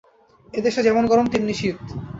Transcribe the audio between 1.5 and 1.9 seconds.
শীত।